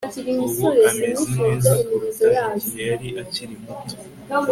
[0.65, 3.95] Ubu ameze neza kuruta igihe yari akiri muto